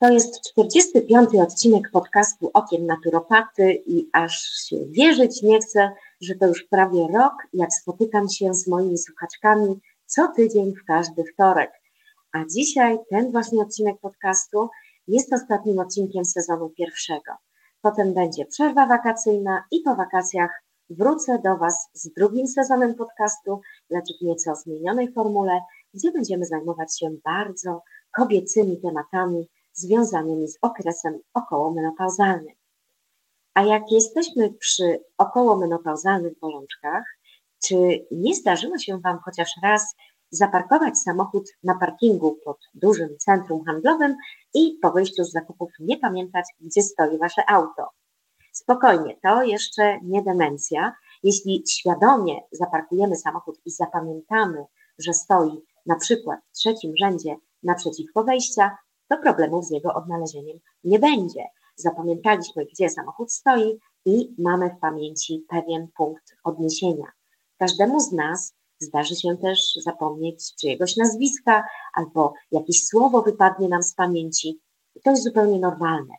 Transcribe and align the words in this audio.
To 0.00 0.10
jest 0.10 0.40
45. 0.52 1.28
odcinek 1.34 1.90
podcastu 1.92 2.50
Okiem 2.54 2.86
Naturopaty 2.86 3.82
i 3.86 4.08
aż 4.12 4.42
się 4.68 4.76
wierzyć 4.90 5.42
nie 5.42 5.60
chcę, 5.60 5.90
że 6.20 6.34
to 6.34 6.46
już 6.46 6.62
prawie 6.62 7.06
rok, 7.14 7.32
jak 7.52 7.72
spotykam 7.72 8.28
się 8.28 8.54
z 8.54 8.66
moimi 8.68 8.98
słuchaczkami 8.98 9.80
co 10.06 10.28
tydzień 10.28 10.74
w 10.74 10.84
każdy 10.84 11.24
wtorek. 11.24 11.72
A 12.32 12.44
dzisiaj 12.54 12.98
ten 13.10 13.32
właśnie 13.32 13.62
odcinek 13.62 14.00
podcastu 14.00 14.68
jest 15.08 15.32
ostatnim 15.32 15.78
odcinkiem 15.78 16.24
sezonu 16.24 16.70
pierwszego. 16.70 17.32
Potem 17.82 18.14
będzie 18.14 18.46
przerwa 18.46 18.86
wakacyjna 18.86 19.64
i 19.70 19.80
po 19.80 19.94
wakacjach 19.94 20.62
wrócę 20.90 21.38
do 21.44 21.56
Was 21.56 21.88
z 21.92 22.12
drugim 22.12 22.46
sezonem 22.46 22.94
podcastu, 22.94 23.60
lecz 23.90 24.18
w 24.20 24.24
nieco 24.24 24.54
zmienionej 24.54 25.12
formule, 25.12 25.60
gdzie 25.94 26.12
będziemy 26.12 26.44
zajmować 26.44 26.98
się 26.98 27.10
bardzo 27.24 27.82
kobiecymi 28.16 28.80
tematami 28.80 29.48
związanymi 29.72 30.48
z 30.48 30.58
okresem 30.62 31.18
okołomenopauzalnym. 31.34 32.54
A 33.54 33.62
jak 33.62 33.82
jesteśmy 33.90 34.52
przy 34.52 35.04
okołomenopauzalnych 35.18 36.38
bolączkach, 36.38 37.04
czy 37.66 37.76
nie 38.10 38.34
zdarzyło 38.34 38.78
się 38.78 39.00
Wam 39.00 39.18
chociaż 39.24 39.50
raz 39.62 39.94
zaparkować 40.30 40.98
samochód 40.98 41.48
na 41.62 41.74
parkingu 41.74 42.38
pod 42.44 42.58
dużym 42.74 43.18
centrum 43.18 43.64
handlowym 43.64 44.16
i 44.54 44.78
po 44.82 44.90
wyjściu 44.90 45.24
z 45.24 45.32
zakupów 45.32 45.70
nie 45.80 45.98
pamiętać, 45.98 46.44
gdzie 46.60 46.82
stoi 46.82 47.18
Wasze 47.18 47.50
auto? 47.50 47.88
Spokojnie, 48.52 49.16
to 49.22 49.42
jeszcze 49.42 50.00
nie 50.02 50.22
demencja. 50.22 50.92
Jeśli 51.22 51.64
świadomie 51.68 52.40
zaparkujemy 52.52 53.16
samochód 53.16 53.60
i 53.64 53.70
zapamiętamy, 53.70 54.64
że 54.98 55.12
stoi 55.12 55.62
na 55.86 55.96
przykład 55.96 56.40
w 56.52 56.56
trzecim 56.56 56.92
rzędzie 57.00 57.36
naprzeciwko 57.62 58.24
wejścia, 58.24 58.76
to 59.10 59.18
problemów 59.18 59.64
z 59.64 59.70
jego 59.70 59.94
odnalezieniem 59.94 60.58
nie 60.84 60.98
będzie. 60.98 61.44
Zapamiętaliśmy, 61.76 62.64
gdzie 62.66 62.90
samochód 62.90 63.32
stoi 63.32 63.78
i 64.04 64.34
mamy 64.38 64.70
w 64.70 64.80
pamięci 64.80 65.44
pewien 65.48 65.88
punkt 65.96 66.36
odniesienia. 66.44 67.06
Każdemu 67.58 68.00
z 68.00 68.12
nas 68.12 68.54
zdarzy 68.78 69.16
się 69.16 69.36
też 69.36 69.74
zapomnieć 69.84 70.54
czyjegoś 70.60 70.96
nazwiska 70.96 71.64
albo 71.94 72.34
jakieś 72.52 72.86
słowo 72.86 73.22
wypadnie 73.22 73.68
nam 73.68 73.82
z 73.82 73.94
pamięci. 73.94 74.60
To 75.04 75.10
jest 75.10 75.22
zupełnie 75.22 75.58
normalne. 75.60 76.14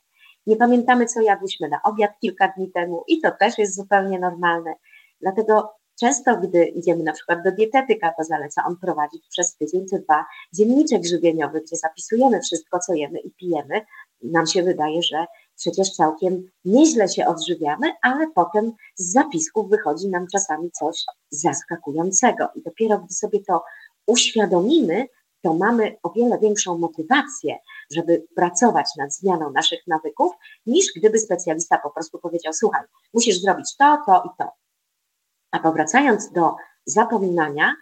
Nie 0.46 0.56
pamiętamy, 0.56 1.06
co 1.06 1.22
jadłyśmy 1.22 1.70
na 1.70 1.80
obiad 1.84 2.12
kilka 2.22 2.48
dni 2.48 2.72
temu 2.72 3.04
i 3.08 3.22
to 3.22 3.32
też 3.32 3.58
jest 3.58 3.76
zupełnie 3.76 4.20
normalne. 4.20 4.74
Dlatego 5.22 5.74
Często, 6.02 6.38
gdy 6.38 6.66
idziemy 6.66 7.04
na 7.04 7.14
przykład 7.14 7.44
do 7.44 7.52
dietetyka, 7.52 8.14
to 8.18 8.24
zaleca 8.24 8.64
on 8.68 8.78
prowadzić 8.78 9.28
przez 9.30 9.56
tydzień 9.56 9.86
czy 9.90 10.00
dwa 10.00 10.26
dzienniczek 10.54 11.06
żywieniowy, 11.06 11.62
gdzie 11.62 11.78
zapisujemy 11.78 12.42
wszystko, 12.42 12.80
co 12.80 12.94
jemy 12.94 13.20
i 13.20 13.32
pijemy. 13.32 13.82
Nam 14.24 14.48
się 14.48 14.64
wydaje, 14.64 15.04
że 15.04 15.26
przecież 15.58 15.96
całkiem 15.96 16.50
nieźle 16.66 17.10
się 17.10 17.28
odżywiamy, 17.28 17.94
ale 18.02 18.28
potem 18.36 18.72
z 18.96 19.12
zapisków 19.12 19.70
wychodzi 19.70 20.08
nam 20.08 20.28
czasami 20.32 20.72
coś 20.72 21.06
zaskakującego. 21.30 22.48
I 22.56 22.62
dopiero 22.62 23.00
gdy 23.00 23.14
sobie 23.14 23.40
to 23.48 23.64
uświadomimy, 24.08 25.08
to 25.42 25.54
mamy 25.54 25.96
o 26.04 26.10
wiele 26.10 26.40
większą 26.40 26.78
motywację, 26.78 27.58
żeby 27.92 28.26
pracować 28.36 28.86
nad 28.98 29.14
zmianą 29.14 29.52
naszych 29.52 29.88
nawyków, 29.88 30.32
niż 30.66 30.86
gdyby 30.96 31.20
specjalista 31.20 31.78
po 31.78 31.90
prostu 31.90 32.20
powiedział: 32.20 32.54
Słuchaj, 32.54 32.84
musisz 33.14 33.42
zrobić 33.42 33.76
to, 33.78 33.98
to 34.06 34.24
i 34.26 34.30
to. 34.38 34.61
A 35.52 35.60
powracając 35.60 36.32
do 36.32 36.56
zapominania, 36.86 37.74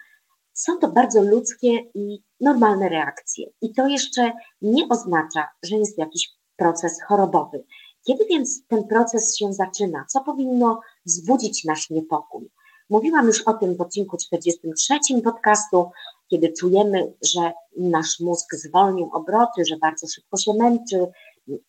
są 0.52 0.78
to 0.78 0.88
bardzo 0.88 1.22
ludzkie 1.22 1.78
i 1.94 2.22
normalne 2.40 2.88
reakcje. 2.88 3.46
I 3.60 3.74
to 3.74 3.86
jeszcze 3.86 4.32
nie 4.62 4.88
oznacza, 4.88 5.48
że 5.62 5.76
jest 5.76 5.98
jakiś 5.98 6.30
proces 6.56 7.02
chorobowy. 7.02 7.64
Kiedy 8.06 8.24
więc 8.24 8.66
ten 8.66 8.84
proces 8.84 9.36
się 9.36 9.52
zaczyna? 9.52 10.04
Co 10.08 10.20
powinno 10.20 10.80
wzbudzić 11.06 11.64
nasz 11.64 11.90
niepokój? 11.90 12.50
Mówiłam 12.90 13.26
już 13.26 13.42
o 13.42 13.52
tym 13.52 13.76
w 13.76 13.80
odcinku 13.80 14.16
43 14.16 14.98
podcastu, 15.24 15.90
kiedy 16.28 16.52
czujemy, 16.52 17.12
że 17.34 17.52
nasz 17.78 18.20
mózg 18.20 18.54
zwolnił 18.54 19.10
obroty, 19.12 19.64
że 19.64 19.76
bardzo 19.76 20.06
szybko 20.06 20.36
się 20.36 20.54
męczy 20.54 21.06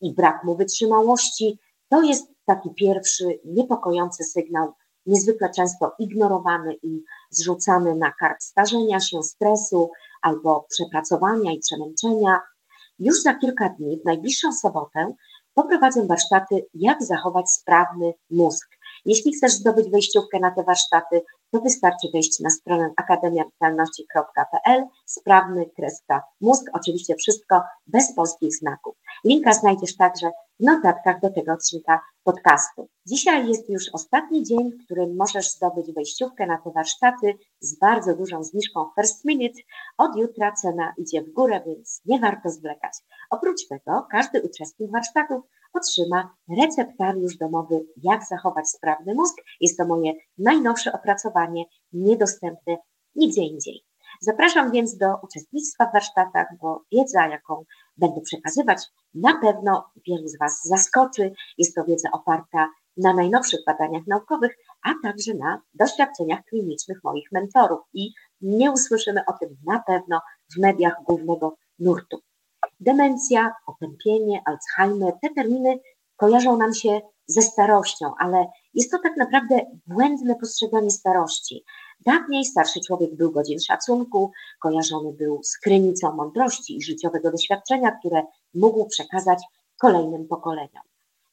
i 0.02 0.14
brak 0.14 0.44
mu 0.44 0.56
wytrzymałości. 0.56 1.59
To 1.90 2.02
jest 2.02 2.28
taki 2.46 2.70
pierwszy 2.70 3.40
niepokojący 3.46 4.24
sygnał 4.24 4.74
niezwykle 5.06 5.50
często 5.50 5.95
ignorowany 6.00 6.73
i 6.84 7.03
zrzucany 7.29 7.95
na 7.95 8.12
kark 8.12 8.38
starzenia 8.41 9.00
się, 9.00 9.23
stresu 9.23 9.89
albo 10.22 10.66
przepracowania 10.69 11.51
i 11.51 11.59
przemęczenia. 11.59 12.41
Już 13.00 13.22
za 13.22 13.34
kilka 13.34 13.69
dni, 13.69 14.00
w 14.01 14.06
najbliższą 14.06 14.53
sobotę, 14.53 15.13
poprowadzę 15.53 16.07
warsztaty, 16.07 16.66
jak 16.73 17.03
zachować 17.03 17.51
sprawny 17.51 18.13
mózg. 18.29 18.67
Jeśli 19.06 19.34
chcesz 19.34 19.51
zdobyć 19.51 19.89
wejściówkę 19.89 20.39
na 20.39 20.51
te 20.51 20.63
warsztaty, 20.63 21.22
to 21.51 21.62
wystarczy 21.62 22.07
wejść 22.13 22.39
na 22.39 22.50
stronę 22.50 22.94
akademiawitalności.pl, 22.97 24.84
sprawny 25.06 25.66
kreska 25.75 26.23
mózg, 26.41 26.63
oczywiście 26.73 27.16
wszystko 27.16 27.62
bez 27.88 28.16
polskich 28.16 28.56
znaków. 28.56 28.95
Linka 29.25 29.53
znajdziesz 29.53 29.95
także 29.95 30.31
w 30.59 30.63
notatkach 30.63 31.22
do 31.22 31.29
tego 31.29 31.53
odcinka 31.53 32.01
podcastu. 32.23 32.89
Dzisiaj 33.06 33.47
jest 33.47 33.69
już 33.69 33.89
ostatni 33.94 34.44
dzień, 34.44 34.72
w 34.72 34.85
którym 34.85 35.16
możesz 35.16 35.51
zdobyć 35.51 35.94
wejściówkę 35.94 36.47
na 36.47 36.57
te 36.57 36.72
warsztaty 36.72 37.34
z 37.59 37.79
bardzo 37.79 38.16
dużą 38.16 38.44
zniżką 38.44 38.85
First 38.95 39.25
Minute. 39.25 39.59
Od 39.97 40.16
jutra 40.16 40.51
cena 40.51 40.94
idzie 40.97 41.22
w 41.22 41.33
górę, 41.33 41.62
więc 41.66 42.01
nie 42.06 42.19
warto 42.19 42.50
zwlekać. 42.50 42.94
Oprócz 43.29 43.68
tego 43.68 44.07
każdy 44.12 44.41
uczestnik 44.41 44.91
warsztatów 44.91 45.44
otrzyma 45.74 46.36
receptariusz 46.59 47.38
domowy, 47.38 47.86
jak 48.04 48.24
zachować 48.26 48.70
sprawny 48.70 49.16
mózg. 49.16 49.36
Jest 49.62 49.78
to 49.78 49.86
moje 49.86 50.14
najnowsze 50.38 50.94
opracowanie, 50.94 51.66
niedostępne 51.94 52.78
nigdzie 53.16 53.42
indziej. 53.42 53.84
Zapraszam 54.22 54.72
więc 54.72 54.98
do 54.98 55.08
uczestnictwa 55.24 55.86
w 55.86 55.94
warsztatach, 55.94 56.48
bo 56.62 56.84
wiedza, 56.92 57.28
jaką 57.28 57.64
będę 57.98 58.22
przekazywać, 58.22 58.88
na 59.14 59.40
pewno 59.42 59.92
wielu 60.08 60.28
z 60.28 60.38
Was 60.40 60.62
zaskoczy. 60.64 61.31
Jest 61.58 61.76
to 61.76 61.84
wiedza 61.84 62.10
oparta 62.12 62.70
na 62.98 63.14
najnowszych 63.14 63.60
badaniach 63.66 64.08
naukowych, 64.08 64.58
a 64.84 64.90
także 65.04 65.34
na 65.34 65.62
doświadczeniach 65.74 66.44
klinicznych 66.50 66.98
moich 67.04 67.31
mentorów 67.31 67.80
i 67.94 68.14
nie 68.42 68.72
usłyszymy 68.72 69.22
o 69.28 69.34
tym 69.40 69.58
na 69.66 69.84
pewno 69.88 70.22
w 70.56 70.60
mediach 70.60 70.96
głównego 71.08 71.56
nurtu. 71.80 72.20
Demencja, 72.80 73.56
otępienie, 73.68 74.42
Alzheimer, 74.46 75.14
te 75.22 75.30
terminy 75.30 75.80
kojarzą 76.16 76.58
nam 76.58 76.74
się 76.74 77.02
ze 77.28 77.42
starością, 77.42 78.14
ale 78.20 78.48
jest 78.74 78.92
to 78.92 78.98
tak 79.04 79.18
naprawdę 79.18 79.66
błędne 79.88 80.36
postrzeganie 80.36 80.92
starości. 80.92 81.64
Dawniej 82.06 82.46
starszy 82.46 82.80
człowiek 82.88 83.16
był 83.16 83.32
godzien 83.32 83.60
szacunku, 83.60 84.32
kojarzony 84.60 85.14
był 85.14 85.44
z 85.44 85.58
krynicą 85.58 86.16
mądrości 86.16 86.78
i 86.78 86.82
życiowego 86.82 87.32
doświadczenia, 87.32 87.92
które 87.92 88.24
mógł 88.54 88.86
przekazać 88.86 89.44
kolejnym 89.78 90.28
pokoleniom. 90.28 90.84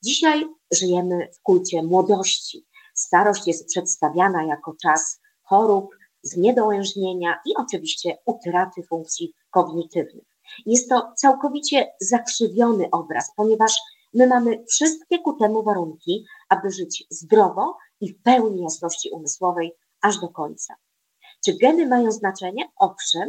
Dzisiaj 0.03 0.47
żyjemy 0.73 1.29
w 1.35 1.43
kulcie 1.43 1.83
młodości. 1.83 2.67
Starość 2.95 3.47
jest 3.47 3.69
przedstawiana 3.69 4.45
jako 4.45 4.75
czas 4.83 5.21
chorób, 5.43 5.91
zniedołężnienia 6.23 7.41
i 7.47 7.51
oczywiście 7.57 8.19
utraty 8.27 8.83
funkcji 8.83 9.33
kognitywnych. 9.51 10.25
Jest 10.67 10.89
to 10.89 11.13
całkowicie 11.17 11.87
zakrzywiony 12.01 12.89
obraz, 12.91 13.33
ponieważ 13.37 13.81
my 14.15 14.27
mamy 14.27 14.65
wszystkie 14.69 15.19
ku 15.19 15.33
temu 15.33 15.63
warunki, 15.63 16.25
aby 16.49 16.71
żyć 16.71 17.05
zdrowo 17.11 17.77
i 18.01 18.13
w 18.13 18.23
pełni 18.23 18.63
jasności 18.63 19.11
umysłowej 19.11 19.77
aż 20.01 20.21
do 20.21 20.29
końca. 20.29 20.75
Czy 21.45 21.57
geny 21.57 21.87
mają 21.87 22.13
znaczenie? 22.13 22.69
Owszem, 22.77 23.29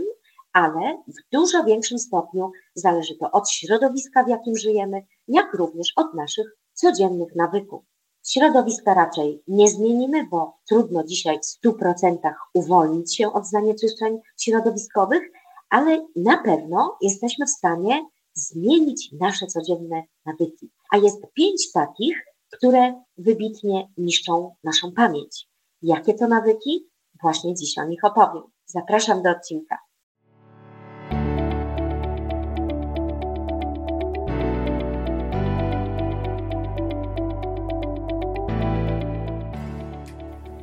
ale 0.54 1.04
w 1.08 1.32
dużo 1.32 1.64
większym 1.64 2.00
stopniu 2.00 2.52
zależy 2.76 3.18
to 3.18 3.32
od 3.32 3.50
środowiska, 3.50 4.24
w 4.24 4.28
jakim 4.28 4.58
żyjemy, 4.58 5.06
jak 5.28 5.54
również 5.54 5.94
od 5.96 6.14
naszych 6.14 6.58
codziennych 6.74 7.36
nawyków. 7.36 7.84
Środowiska 8.28 8.94
raczej 8.94 9.44
nie 9.48 9.70
zmienimy, 9.70 10.28
bo 10.28 10.58
trudno 10.70 11.04
dzisiaj 11.04 11.40
w 11.40 11.68
100% 11.68 12.18
uwolnić 12.54 13.16
się 13.16 13.34
od 13.34 13.48
zanieczyszczeń 13.48 14.20
środowiskowych, 14.38 15.32
ale 15.70 16.08
na 16.16 16.38
pewno 16.38 16.98
jesteśmy 17.02 17.46
w 17.46 17.50
stanie 17.50 18.06
zmienić 18.34 19.12
nasze 19.20 19.48
codzienne 19.48 20.04
nawyki. 20.26 20.72
A 20.92 20.98
jest 20.98 21.22
pięć 21.34 21.72
takich, 21.72 22.26
które 22.52 23.04
wybitnie 23.18 23.88
niszczą 23.98 24.56
naszą 24.64 24.92
pamięć. 24.92 25.48
Jakie 25.82 26.14
to 26.14 26.28
nawyki? 26.28 26.88
Właśnie 27.22 27.56
dziś 27.56 27.78
o 27.78 27.86
nich 27.86 28.04
opowiem. 28.04 28.44
Zapraszam 28.66 29.24
do 29.24 29.30
odcinka. 29.30 29.78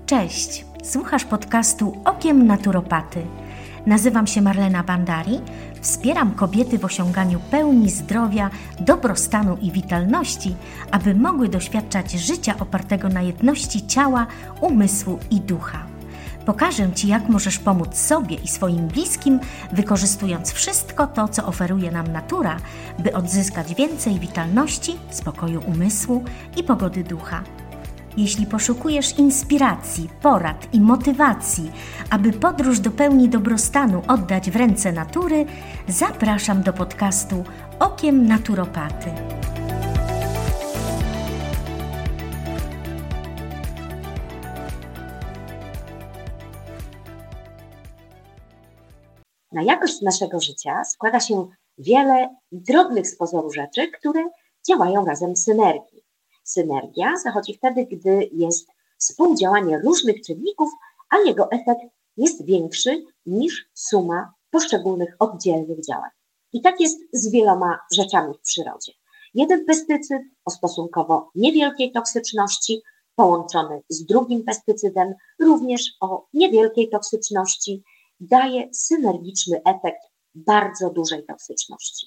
Cześć, 0.06 0.64
słuchasz 0.84 1.24
podcastu 1.24 1.92
Okiem 2.04 2.46
Naturopaty 2.46 3.26
Nazywam 3.86 4.26
się 4.26 4.42
Marlena 4.42 4.82
Bandari, 4.82 5.40
wspieram 5.80 6.30
kobiety 6.30 6.78
w 6.78 6.84
osiąganiu 6.84 7.40
pełni 7.50 7.90
zdrowia, 7.90 8.50
dobrostanu 8.80 9.56
i 9.62 9.72
witalności, 9.72 10.54
aby 10.90 11.14
mogły 11.14 11.48
doświadczać 11.48 12.12
życia 12.12 12.54
opartego 12.58 13.08
na 13.08 13.22
jedności 13.22 13.86
ciała, 13.86 14.26
umysłu 14.60 15.18
i 15.30 15.40
ducha. 15.40 15.86
Pokażę 16.46 16.92
Ci, 16.92 17.08
jak 17.08 17.28
możesz 17.28 17.58
pomóc 17.58 17.96
sobie 17.96 18.36
i 18.36 18.48
swoim 18.48 18.88
bliskim, 18.88 19.40
wykorzystując 19.72 20.52
wszystko 20.52 21.06
to, 21.06 21.28
co 21.28 21.46
oferuje 21.46 21.90
nam 21.90 22.12
natura, 22.12 22.56
by 22.98 23.12
odzyskać 23.12 23.74
więcej 23.74 24.18
witalności, 24.18 24.96
spokoju 25.10 25.62
umysłu 25.66 26.24
i 26.56 26.64
pogody 26.64 27.04
ducha. 27.04 27.42
Jeśli 28.16 28.46
poszukujesz 28.46 29.18
inspiracji, 29.18 30.08
porad 30.22 30.74
i 30.74 30.80
motywacji, 30.80 31.70
aby 32.10 32.32
podróż 32.32 32.80
do 32.80 32.90
pełni 32.90 33.28
dobrostanu 33.28 34.02
oddać 34.08 34.50
w 34.50 34.56
ręce 34.56 34.92
natury, 34.92 35.46
zapraszam 35.88 36.62
do 36.62 36.72
podcastu 36.72 37.44
Okiem 37.78 38.26
Naturopaty. 38.26 39.10
Na 49.52 49.62
jakość 49.62 50.02
naszego 50.02 50.40
życia 50.40 50.84
składa 50.84 51.20
się 51.20 51.46
wiele 51.78 52.36
drobnych 52.52 53.06
z 53.06 53.16
pozoru 53.16 53.50
rzeczy, 53.50 53.88
które 53.98 54.28
działają 54.68 55.04
razem 55.04 55.34
w 55.34 55.38
synergii. 55.38 55.95
Synergia 56.46 57.16
zachodzi 57.16 57.54
wtedy, 57.54 57.86
gdy 57.86 58.28
jest 58.32 58.68
współdziałanie 58.98 59.78
różnych 59.78 60.20
czynników, 60.20 60.70
a 61.10 61.18
jego 61.18 61.50
efekt 61.50 61.80
jest 62.16 62.44
większy 62.44 63.04
niż 63.26 63.68
suma 63.74 64.32
poszczególnych 64.50 65.16
oddzielnych 65.18 65.78
działań. 65.86 66.10
I 66.52 66.60
tak 66.60 66.80
jest 66.80 66.98
z 67.12 67.30
wieloma 67.30 67.78
rzeczami 67.92 68.34
w 68.34 68.40
przyrodzie. 68.40 68.92
Jeden 69.34 69.64
pestycyd 69.64 70.22
o 70.44 70.50
stosunkowo 70.50 71.30
niewielkiej 71.34 71.92
toksyczności, 71.92 72.82
połączony 73.14 73.82
z 73.88 74.04
drugim 74.04 74.44
pestycydem, 74.44 75.14
również 75.38 75.82
o 76.00 76.26
niewielkiej 76.34 76.88
toksyczności, 76.88 77.82
daje 78.20 78.74
synergiczny 78.74 79.60
efekt 79.64 80.02
bardzo 80.34 80.90
dużej 80.90 81.24
toksyczności. 81.24 82.06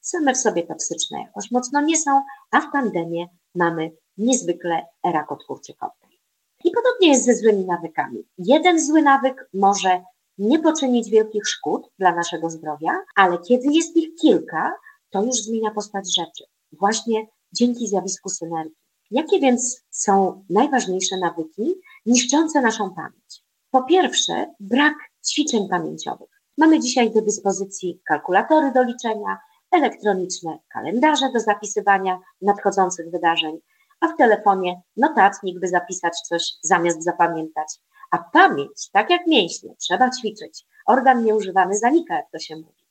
Same 0.00 0.34
w 0.34 0.38
sobie 0.38 0.66
toksyczne 0.66 1.20
jakoś 1.20 1.50
mocno 1.50 1.80
nie 1.80 1.98
są, 1.98 2.22
a 2.50 2.60
w 2.60 2.72
tandemie 2.72 3.26
mamy 3.54 3.90
niezwykle 4.16 4.86
rakotwórczy 5.04 5.74
koktajl. 5.74 6.16
I 6.64 6.70
podobnie 6.70 7.08
jest 7.08 7.24
ze 7.24 7.34
złymi 7.34 7.64
nawykami. 7.64 8.22
Jeden 8.38 8.80
zły 8.80 9.02
nawyk 9.02 9.48
może 9.54 10.02
nie 10.38 10.58
poczynić 10.58 11.10
wielkich 11.10 11.48
szkód 11.48 11.90
dla 11.98 12.14
naszego 12.14 12.50
zdrowia, 12.50 12.92
ale 13.16 13.38
kiedy 13.38 13.68
jest 13.72 13.96
ich 13.96 14.14
kilka, 14.14 14.72
to 15.10 15.22
już 15.22 15.36
zmienia 15.36 15.70
postać 15.70 16.14
rzeczy. 16.14 16.44
Właśnie 16.72 17.26
dzięki 17.52 17.88
zjawisku 17.88 18.28
synergii. 18.28 18.76
Jakie 19.10 19.40
więc 19.40 19.82
są 19.90 20.44
najważniejsze 20.50 21.16
nawyki 21.16 21.74
niszczące 22.06 22.60
naszą 22.60 22.94
pamięć? 22.94 23.44
Po 23.70 23.82
pierwsze, 23.82 24.54
brak 24.60 24.94
ćwiczeń 25.30 25.68
pamięciowych. 25.68 26.42
Mamy 26.58 26.80
dzisiaj 26.80 27.10
do 27.10 27.22
dyspozycji 27.22 28.00
kalkulatory 28.08 28.72
do 28.72 28.82
liczenia, 28.82 29.38
elektroniczne 29.72 30.58
kalendarze 30.68 31.32
do 31.32 31.40
zapisywania 31.40 32.18
nadchodzących 32.42 33.10
wydarzeń, 33.10 33.58
a 34.00 34.08
w 34.08 34.16
telefonie 34.16 34.80
notatnik, 34.96 35.60
by 35.60 35.68
zapisać 35.68 36.20
coś 36.20 36.52
zamiast 36.62 37.04
zapamiętać. 37.04 37.68
A 38.10 38.18
pamięć, 38.18 38.90
tak 38.92 39.10
jak 39.10 39.26
mięśnie, 39.26 39.74
trzeba 39.78 40.10
ćwiczyć. 40.10 40.66
Organ 40.86 41.24
nieużywany 41.24 41.76
zanika, 41.76 42.14
jak 42.14 42.30
to 42.30 42.38
się 42.38 42.56
mówi. 42.56 42.84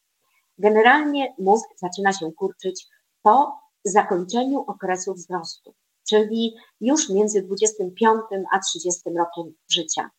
Generalnie 0.57 1.35
mózg 1.39 1.67
zaczyna 1.75 2.13
się 2.13 2.31
kurczyć 2.31 2.87
po 3.21 3.59
zakończeniu 3.83 4.63
okresu 4.67 5.13
wzrostu, 5.13 5.73
czyli 6.09 6.55
już 6.81 7.09
między 7.09 7.41
25 7.41 8.21
a 8.51 8.59
30 8.59 9.01
rokiem 9.17 9.53
życia. 9.71 10.09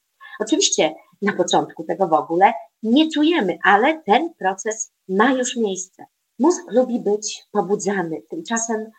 Oczywiście 0.40 0.94
na 1.22 1.32
początku 1.32 1.84
tego 1.84 2.08
w 2.08 2.12
ogóle 2.12 2.52
nie 2.82 3.10
czujemy, 3.10 3.58
ale 3.62 4.02
ten 4.02 4.34
proces 4.34 4.92
ma 5.08 5.32
już 5.32 5.56
miejsce. 5.56 6.06
Mózg 6.40 6.62
lubi 6.70 7.00
być 7.00 7.46
pobudzany, 7.52 8.22
tymczasem 8.30 8.90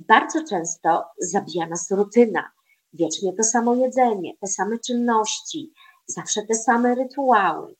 bardzo 0.00 0.44
często 0.44 1.04
zabija 1.18 1.66
nas 1.66 1.90
rutyna. 1.90 2.50
Wiecznie 2.92 3.32
to 3.32 3.44
samo 3.44 3.74
jedzenie, 3.74 4.32
te 4.40 4.46
same 4.46 4.78
czynności, 4.78 5.72
zawsze 6.06 6.42
te 6.42 6.54
same 6.54 6.94
rytuały. 6.94 7.74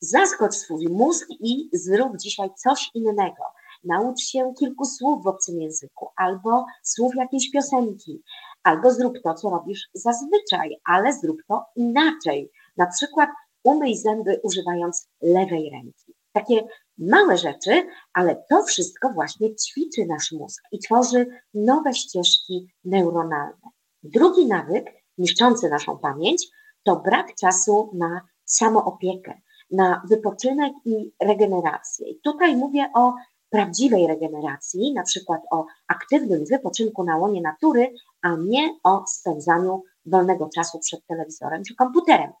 Zaskocz 0.00 0.54
swój 0.54 0.88
mózg 0.88 1.26
i 1.40 1.68
zrób 1.72 2.16
dzisiaj 2.16 2.50
coś 2.56 2.90
innego. 2.94 3.42
Naucz 3.84 4.20
się 4.20 4.54
kilku 4.58 4.84
słów 4.84 5.24
w 5.24 5.26
obcym 5.26 5.60
języku, 5.60 6.08
albo 6.16 6.66
słów 6.82 7.14
jakiejś 7.16 7.50
piosenki, 7.50 8.22
albo 8.62 8.92
zrób 8.92 9.14
to, 9.24 9.34
co 9.34 9.50
robisz 9.50 9.88
zazwyczaj, 9.94 10.76
ale 10.84 11.12
zrób 11.12 11.38
to 11.48 11.64
inaczej. 11.76 12.50
Na 12.76 12.86
przykład 12.86 13.30
umyj 13.64 13.96
zęby 13.96 14.40
używając 14.42 15.08
lewej 15.22 15.70
ręki. 15.70 16.15
Takie 16.36 16.62
małe 16.98 17.38
rzeczy, 17.38 17.86
ale 18.12 18.44
to 18.50 18.62
wszystko 18.62 19.08
właśnie 19.08 19.54
ćwiczy 19.54 20.06
nasz 20.06 20.32
mózg 20.32 20.62
i 20.72 20.78
tworzy 20.78 21.26
nowe 21.54 21.94
ścieżki 21.94 22.66
neuronalne. 22.84 23.70
Drugi 24.02 24.46
nawyk 24.46 24.86
niszczący 25.18 25.68
naszą 25.68 25.98
pamięć 25.98 26.48
to 26.82 26.96
brak 26.96 27.34
czasu 27.34 27.90
na 27.94 28.20
samoopiekę, 28.44 29.40
na 29.70 30.02
wypoczynek 30.10 30.72
i 30.84 31.12
regenerację. 31.22 32.08
I 32.08 32.20
tutaj 32.20 32.56
mówię 32.56 32.90
o 32.94 33.14
prawdziwej 33.50 34.06
regeneracji, 34.06 34.92
na 34.94 35.02
przykład 35.02 35.40
o 35.50 35.66
aktywnym 35.88 36.44
wypoczynku 36.44 37.04
na 37.04 37.16
łonie 37.16 37.42
natury, 37.42 37.94
a 38.22 38.36
nie 38.36 38.78
o 38.84 39.04
spędzaniu 39.06 39.82
wolnego 40.06 40.48
czasu 40.54 40.78
przed 40.78 41.06
telewizorem 41.06 41.62
czy 41.64 41.74
komputerem. 41.74 42.32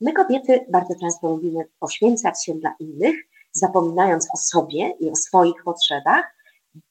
My 0.00 0.12
kobiety 0.12 0.66
bardzo 0.68 0.94
często 1.00 1.28
lubimy 1.28 1.64
poświęcać 1.78 2.44
się 2.44 2.54
dla 2.54 2.74
innych, 2.80 3.16
zapominając 3.52 4.28
o 4.34 4.36
sobie 4.36 4.90
i 5.00 5.10
o 5.10 5.16
swoich 5.16 5.64
potrzebach. 5.64 6.36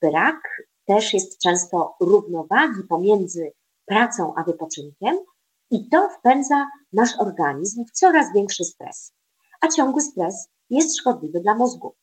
Brak 0.01 0.41
też 0.85 1.13
jest 1.13 1.41
często 1.41 1.95
równowagi 1.99 2.83
pomiędzy 2.89 3.51
pracą 3.85 4.33
a 4.35 4.43
wypoczynkiem 4.43 5.17
i 5.71 5.89
to 5.89 6.09
wpędza 6.09 6.67
nasz 6.93 7.19
organizm 7.19 7.85
w 7.85 7.91
coraz 7.91 8.33
większy 8.33 8.63
stres. 8.63 9.13
A 9.61 9.67
ciągły 9.67 10.01
stres 10.01 10.49
jest 10.69 10.97
szkodliwy 10.97 11.39
dla 11.39 11.55
mózgu. 11.55 11.95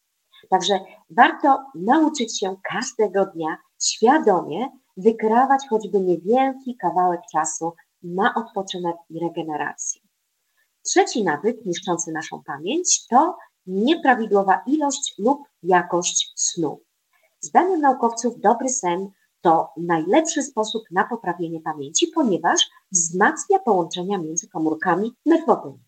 Także 0.50 0.80
warto 1.10 1.64
nauczyć 1.74 2.40
się 2.40 2.56
każdego 2.62 3.26
dnia 3.26 3.56
świadomie 3.82 4.68
wykrawać 4.96 5.62
choćby 5.70 6.00
niewielki 6.00 6.76
kawałek 6.76 7.20
czasu 7.32 7.72
na 8.02 8.34
odpoczynek 8.34 8.96
i 9.10 9.20
regenerację. 9.20 10.11
Trzeci 10.82 11.24
nawyk 11.24 11.66
niszczący 11.66 12.12
naszą 12.12 12.42
pamięć 12.46 13.06
to 13.06 13.36
nieprawidłowa 13.66 14.62
ilość 14.66 15.14
lub 15.18 15.38
jakość 15.62 16.32
snu. 16.36 16.80
Zdaniem 17.40 17.80
naukowców 17.80 18.40
dobry 18.40 18.68
sen 18.68 19.10
to 19.40 19.68
najlepszy 19.76 20.42
sposób 20.42 20.82
na 20.90 21.04
poprawienie 21.04 21.60
pamięci, 21.60 22.06
ponieważ 22.14 22.70
wzmacnia 22.92 23.58
połączenia 23.58 24.18
między 24.18 24.48
komórkami 24.48 25.12
nerwowymi. 25.26 25.78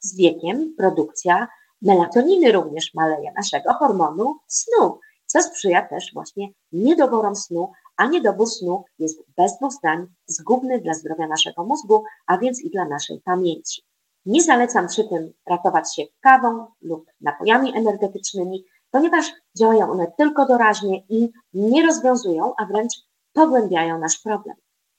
Z 0.00 0.16
wiekiem 0.16 0.74
produkcja 0.78 1.48
melatoniny 1.82 2.52
również 2.52 2.94
maleje, 2.94 3.32
naszego 3.36 3.72
hormonu 3.72 4.36
snu, 4.46 4.98
co 5.26 5.42
sprzyja 5.42 5.88
też 5.88 6.10
właśnie 6.14 6.48
niedoborom 6.72 7.36
snu, 7.36 7.72
a 7.96 8.06
niedobór 8.06 8.46
snu 8.46 8.84
jest 8.98 9.22
bez 9.36 9.58
dwóch 9.58 9.72
zdań 9.72 10.06
zgubny 10.26 10.80
dla 10.80 10.94
zdrowia 10.94 11.26
naszego 11.26 11.64
mózgu, 11.64 12.04
a 12.26 12.38
więc 12.38 12.60
i 12.60 12.70
dla 12.70 12.84
naszej 12.84 13.20
pamięci. 13.20 13.82
Nie 14.26 14.42
zalecam 14.42 14.88
przy 14.88 15.08
tym 15.08 15.32
ratować 15.46 15.94
się 15.94 16.02
kawą 16.20 16.66
lub 16.82 17.10
napojami 17.20 17.76
energetycznymi, 17.76 18.64
ponieważ 18.90 19.32
działają 19.58 19.90
one 19.90 20.12
tylko 20.18 20.46
doraźnie 20.46 21.02
i 21.08 21.32
nie 21.54 21.86
rozwiązują, 21.86 22.54
a 22.58 22.66
wręcz 22.66 22.92
pogłębiają 23.32 23.98
nasz 23.98 24.18
problem. 24.18 24.56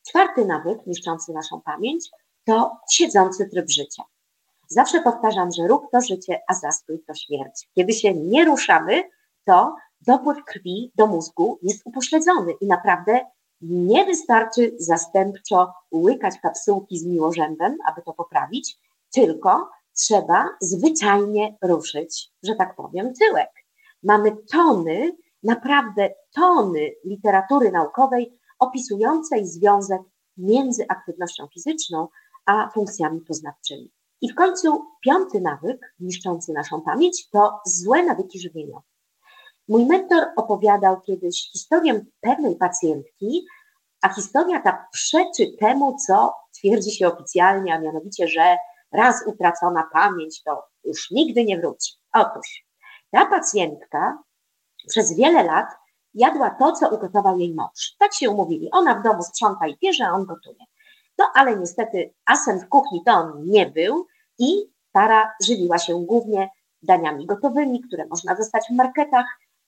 Czwarty 0.08 0.46
nawyk 0.46 0.88
niszczący 0.88 1.34
naszą 1.34 1.62
pamięć 1.62 2.10
to 2.46 2.78
siedzący 2.92 3.50
tryb 3.50 3.70
życia. 3.70 4.04
Zawsze 4.68 5.02
powtarzam, 5.02 5.52
że 5.52 5.68
ruch 5.68 5.88
to 5.92 6.02
życie, 6.02 6.42
a 6.48 6.54
zastój 6.54 7.04
to 7.08 7.14
śmierć. 7.14 7.70
Kiedy 7.76 7.94
się 7.94 8.14
nie 8.14 8.46
ruszamy, 8.46 9.04
to 9.46 9.76
dopływ 10.02 10.38
krwi 10.46 10.92
do 10.96 11.08
mózgu 11.08 11.60
jest 11.62 11.82
upośledzony 11.86 12.52
i 12.62 12.68
naprawdę 12.68 13.20
nie 13.62 14.06
wystarczy 14.06 14.76
zastępczo 14.80 15.74
łykać 15.92 16.40
kapsułki 16.40 17.00
z 17.00 17.06
miłożębem, 17.06 17.78
aby 17.88 18.02
to 18.02 18.14
poprawić, 18.14 18.78
tylko 19.14 19.70
trzeba 19.98 20.50
zwyczajnie 20.62 21.58
ruszyć, 21.62 22.30
że 22.44 22.56
tak 22.56 22.76
powiem, 22.76 23.14
tyłek. 23.14 23.50
Mamy 24.04 24.38
tony, 24.52 25.18
naprawdę 25.44 26.10
tony 26.36 26.92
literatury 27.06 27.72
naukowej 27.72 28.40
opisującej 28.60 29.48
związek 29.48 30.02
między 30.38 30.86
aktywnością 30.90 31.48
fizyczną 31.54 32.08
a 32.46 32.70
funkcjami 32.70 33.22
poznawczymi. 33.22 33.92
I 34.22 34.32
w 34.32 34.36
końcu 34.36 34.86
piąty 35.02 35.42
nawyk 35.42 35.94
niszczący 36.00 36.54
naszą 36.54 36.82
pamięć 36.82 37.30
to 37.30 37.60
złe 37.66 38.04
nawyki 38.04 38.40
żywieniowe. 38.40 38.82
Mój 39.68 39.86
mentor 39.86 40.28
opowiadał 40.36 41.02
kiedyś 41.02 41.52
historię 41.52 42.06
pewnej 42.22 42.56
pacjentki, 42.56 43.46
a 44.02 44.10
historia 44.10 44.62
ta 44.62 44.88
przeczy 44.92 45.58
temu, 45.60 45.96
co 46.08 46.34
twierdzi 46.54 46.92
się 46.92 47.08
oficjalnie, 47.08 47.74
a 47.74 47.80
mianowicie, 47.80 48.28
że 48.28 48.58
raz 48.92 49.24
utracona 49.28 49.90
pamięć 49.94 50.44
to 50.44 50.64
już 50.84 51.12
nigdy 51.12 51.46
nie 51.46 51.60
wróci. 51.60 51.94
Otóż 52.14 52.66
ta 53.12 53.26
pacjentka 53.26 54.18
przez 54.88 55.16
wiele 55.16 55.44
lat 55.44 55.68
jadła 56.14 56.50
to, 56.50 56.72
co 56.72 56.90
ugotował 56.90 57.40
jej 57.40 57.54
mąż. 57.54 57.96
Tak 58.00 58.14
się 58.14 58.30
umówili. 58.30 58.70
Ona 58.72 58.96
w 58.96 59.04
domu 59.04 59.24
sprząta 59.24 59.68
i 59.68 59.78
pierze, 59.78 60.08
a 60.08 60.12
on 60.12 60.26
gotuje. 60.26 60.66
No 61.18 61.32
ale 61.36 61.58
niestety 61.58 62.14
asem 62.26 62.60
w 62.60 62.70
kuchni 62.70 63.04
to 63.06 63.12
on 63.12 63.46
nie 63.46 63.66
był 63.66 64.08
i 64.40 64.72
para 64.92 65.34
żywiła 65.46 65.78
się 65.78 66.06
głównie 66.06 66.50
daniami 66.82 67.26
gotowymi, 67.26 67.82
które 67.82 68.06
można 68.06 68.36
dostać 68.36 68.64
w 68.70 68.76
marketach. 68.76 69.26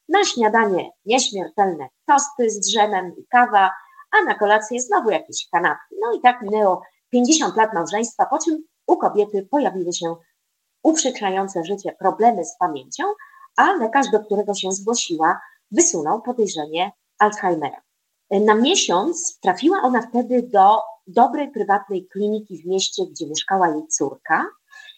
Na 0.10 0.26
śniadanie 0.26 0.90
nieśmiertelne 1.06 1.88
tosty 2.06 2.50
z 2.50 2.60
drzemem 2.60 3.14
i 3.18 3.26
kawa, 3.28 3.72
a 4.12 4.24
na 4.26 4.36
kolację 4.36 4.82
znowu 4.82 5.10
jakieś 5.10 5.48
kanapki. 5.52 5.96
No 6.02 6.14
i 6.14 6.22
tak 6.22 6.42
minęło 6.42 6.82
50 7.10 7.56
lat 7.56 7.74
małżeństwa, 7.74 8.26
po 8.26 8.38
czym 8.38 8.64
u 8.90 8.98
kobiety 8.98 9.48
pojawiły 9.52 9.94
się 9.94 10.16
uprzykrzające 10.84 11.64
życie 11.64 11.96
problemy 12.00 12.46
z 12.46 12.58
pamięcią, 12.58 13.04
a 13.58 13.74
lekarz, 13.74 14.12
do 14.12 14.20
którego 14.20 14.54
się 14.54 14.72
zgłosiła, 14.72 15.40
wysunął 15.72 16.22
podejrzenie 16.22 16.92
Alzheimera. 17.20 17.82
Na 18.32 18.56
miesiąc 18.56 19.40
trafiła 19.42 19.82
ona 19.82 20.02
wtedy 20.02 20.44
do 20.44 20.78
dobrej 21.08 21.52
prywatnej 21.52 22.08
kliniki 22.08 22.58
w 22.58 22.66
mieście, 22.66 23.04
gdzie 23.12 23.28
mieszkała 23.28 23.70
jej 23.70 23.88
córka, 23.88 24.46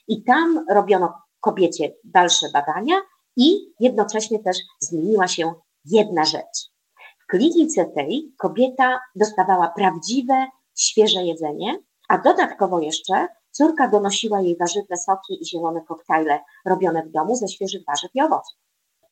i 0.08 0.24
tam 0.24 0.66
robiono 0.70 1.14
kobiecie 1.40 1.94
dalsze 2.04 2.48
badania 2.54 2.96
i 3.38 3.74
jednocześnie 3.80 4.40
też 4.40 4.58
zmieniła 4.80 5.28
się 5.28 5.54
jedna 5.86 6.26
rzecz. 6.26 6.72
W 7.24 7.28
klinice 7.28 7.86
tej 7.86 8.34
kobieta 8.38 9.00
dostawała 9.16 9.68
prawdziwe, 9.76 10.48
świeże 10.78 11.24
jedzenie, 11.24 11.80
a 12.10 12.18
dodatkowo 12.18 12.80
jeszcze 12.80 13.28
córka 13.52 13.88
donosiła 13.88 14.42
jej 14.42 14.58
warzywne 14.58 14.98
soki 14.98 15.42
i 15.42 15.46
zielone 15.46 15.82
koktajle 15.82 16.40
robione 16.66 17.04
w 17.04 17.12
domu 17.12 17.36
ze 17.36 17.48
świeżych 17.48 17.82
warzyw 17.88 18.12
i 18.14 18.22
owoców. 18.22 18.58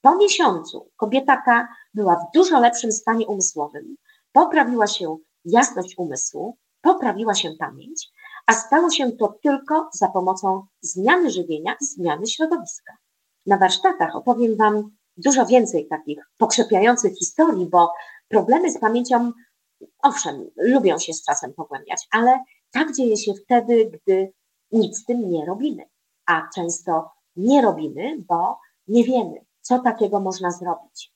Po 0.02 0.16
miesiącu 0.16 0.90
kobieta 0.98 1.42
ta 1.46 1.68
była 1.94 2.16
w 2.16 2.38
dużo 2.38 2.60
lepszym 2.60 2.92
stanie 2.92 3.28
umysłowym, 3.28 3.96
poprawiła 4.32 4.88
się 4.88 5.18
jasność 5.46 5.96
umysłu, 5.98 6.58
poprawiła 6.82 7.36
się 7.36 7.52
pamięć, 7.60 8.10
a 8.48 8.54
stało 8.54 8.90
się 8.90 9.12
to 9.12 9.36
tylko 9.44 9.90
za 9.94 10.08
pomocą 10.08 10.66
zmiany 10.82 11.32
żywienia 11.32 11.76
i 11.82 11.86
zmiany 11.86 12.28
środowiska. 12.28 12.98
Na 13.46 13.58
warsztatach 13.58 14.16
opowiem 14.16 14.56
Wam 14.58 14.92
dużo 15.18 15.46
więcej 15.46 15.88
takich 15.88 16.20
pokrzepiających 16.38 17.18
historii, 17.18 17.66
bo 17.66 17.94
problemy 18.28 18.72
z 18.72 18.80
pamięcią, 18.80 19.32
owszem, 20.04 20.50
lubią 20.58 21.00
się 21.00 21.14
z 21.14 21.24
czasem 21.24 21.54
pogłębiać, 21.54 22.08
ale 22.12 22.44
tak 22.72 22.96
dzieje 22.96 23.18
się 23.18 23.34
wtedy, 23.34 23.92
gdy 23.94 24.34
nic 24.72 24.98
z 24.98 25.06
tym 25.06 25.30
nie 25.30 25.46
robimy. 25.46 25.84
A 26.26 26.42
często 26.56 27.10
nie 27.36 27.62
robimy, 27.62 28.18
bo 28.28 28.60
nie 28.88 29.04
wiemy, 29.04 29.46
co 29.62 29.80
takiego 29.80 30.20
można 30.20 30.52
zrobić. 30.52 31.14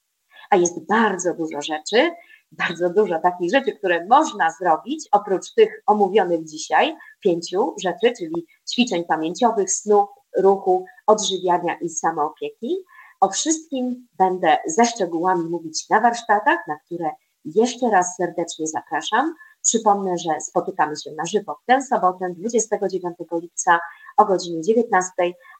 A 0.49 0.55
jest 0.55 0.85
bardzo 0.85 1.33
dużo 1.33 1.61
rzeczy, 1.61 2.11
bardzo 2.51 2.89
dużo 2.89 3.19
takich 3.19 3.51
rzeczy, 3.51 3.71
które 3.71 4.05
można 4.05 4.51
zrobić, 4.51 5.07
oprócz 5.11 5.53
tych 5.53 5.83
omówionych 5.85 6.45
dzisiaj, 6.45 6.95
pięciu 7.19 7.75
rzeczy, 7.83 8.13
czyli 8.17 8.45
ćwiczeń 8.71 9.03
pamięciowych, 9.05 9.71
snu, 9.71 10.07
ruchu, 10.37 10.85
odżywiania 11.07 11.77
i 11.81 11.89
samoopieki. 11.89 12.75
O 13.21 13.29
wszystkim 13.29 14.07
będę 14.17 14.57
ze 14.67 14.85
szczegółami 14.85 15.49
mówić 15.49 15.89
na 15.89 15.99
warsztatach, 15.99 16.59
na 16.67 16.79
które 16.79 17.09
jeszcze 17.45 17.89
raz 17.89 18.15
serdecznie 18.15 18.67
zapraszam. 18.67 19.33
Przypomnę, 19.63 20.17
że 20.17 20.41
spotykamy 20.41 20.95
się 20.95 21.11
na 21.11 21.25
żywo 21.25 21.55
w 21.63 21.65
tę 21.65 21.81
sobotę 21.81 22.29
29 22.37 23.17
lipca 23.41 23.79
o 24.17 24.25
godzinie 24.25 24.61
19, 24.61 25.11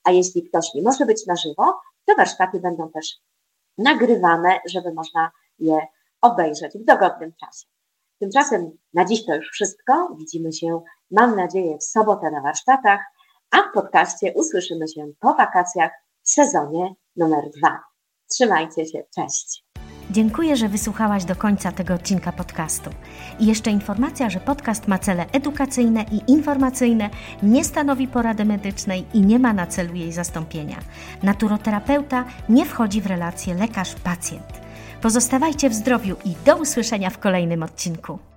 a 0.03 0.11
jeśli 0.11 0.43
ktoś 0.43 0.73
nie 0.73 0.81
może 0.81 1.05
być 1.05 1.25
na 1.25 1.35
żywo, 1.35 1.79
te 2.05 2.15
warsztaty 2.15 2.59
będą 2.59 2.91
też 2.91 3.17
nagrywane, 3.77 4.59
żeby 4.69 4.93
można 4.93 5.31
je 5.59 5.87
obejrzeć 6.21 6.73
w 6.77 6.85
dogodnym 6.85 7.33
czasie. 7.39 7.65
Tymczasem 8.19 8.77
na 8.93 9.05
dziś 9.05 9.25
to 9.25 9.35
już 9.35 9.49
wszystko. 9.51 10.15
Widzimy 10.17 10.53
się, 10.53 10.81
mam 11.11 11.35
nadzieję, 11.35 11.77
w 11.77 11.83
sobotę 11.83 12.31
na 12.31 12.41
warsztatach, 12.41 12.99
a 13.51 13.57
w 13.57 13.73
podcaście 13.73 14.33
usłyszymy 14.35 14.87
się 14.87 15.11
po 15.19 15.33
wakacjach 15.33 15.91
w 16.23 16.29
sezonie 16.29 16.93
numer 17.15 17.49
dwa. 17.57 17.79
Trzymajcie 18.29 18.85
się, 18.85 19.03
cześć. 19.15 19.72
Dziękuję, 20.13 20.57
że 20.57 20.69
wysłuchałaś 20.69 21.25
do 21.25 21.35
końca 21.35 21.71
tego 21.71 21.93
odcinka 21.93 22.31
podcastu. 22.31 22.89
I 23.39 23.45
jeszcze 23.45 23.71
informacja, 23.71 24.29
że 24.29 24.39
podcast 24.39 24.87
ma 24.87 24.99
cele 24.99 25.25
edukacyjne 25.31 26.05
i 26.11 26.31
informacyjne, 26.31 27.09
nie 27.43 27.63
stanowi 27.63 28.07
porady 28.07 28.45
medycznej 28.45 29.05
i 29.13 29.21
nie 29.21 29.39
ma 29.39 29.53
na 29.53 29.67
celu 29.67 29.95
jej 29.95 30.11
zastąpienia. 30.11 30.77
Naturoterapeuta 31.23 32.25
nie 32.49 32.65
wchodzi 32.65 33.01
w 33.01 33.05
relację 33.05 33.55
lekarz-pacjent. 33.55 34.61
Pozostawajcie 35.01 35.69
w 35.69 35.73
zdrowiu 35.73 36.15
i 36.25 36.33
do 36.45 36.57
usłyszenia 36.57 37.09
w 37.09 37.19
kolejnym 37.19 37.63
odcinku. 37.63 38.32